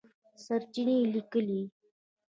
سرچېنې 0.43 0.97
لیکلي 1.13 1.61